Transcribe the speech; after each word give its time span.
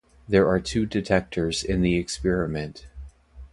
There 0.27 0.47
are 0.47 0.59
two 0.59 0.87
detectors 0.87 1.63
in 1.63 1.83
the 1.83 1.95
experiment. 1.95 2.87